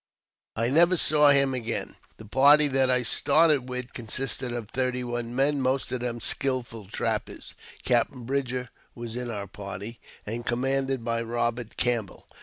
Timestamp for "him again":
1.29-1.95